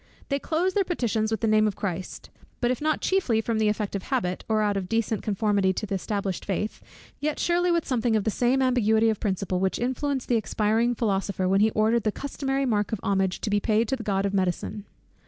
They 0.29 0.39
close 0.39 0.73
their 0.73 0.83
petitions 0.83 1.29
with 1.29 1.41
the 1.41 1.47
name 1.47 1.67
of 1.67 1.75
Christ; 1.75 2.31
but 2.59 2.71
if 2.71 2.81
not 2.81 3.01
chiefly 3.01 3.39
from 3.39 3.59
the 3.59 3.67
effect 3.67 3.95
of 3.95 4.01
habit, 4.01 4.43
or 4.49 4.63
out 4.63 4.75
of 4.75 4.89
decent 4.89 5.21
conformity 5.21 5.73
to 5.73 5.85
the 5.85 5.93
established 5.93 6.43
faith, 6.43 6.81
yet 7.19 7.37
surely 7.37 7.69
with 7.69 7.85
something 7.87 8.15
of 8.15 8.23
the 8.23 8.31
same 8.31 8.63
ambiguity 8.63 9.11
of 9.11 9.19
principle 9.19 9.59
which 9.59 9.77
influenced 9.77 10.27
the 10.27 10.37
expiring 10.37 10.95
philosopher, 10.95 11.47
when 11.47 11.61
he 11.61 11.69
ordered 11.75 12.01
the 12.01 12.11
customary 12.11 12.65
mark 12.65 12.91
of 12.91 12.99
homage 13.03 13.41
to 13.41 13.51
be 13.51 13.59
paid 13.59 13.87
to 13.89 13.95
the 13.95 14.01
god 14.01 14.25
of 14.25 14.33
medicine. 14.33 14.85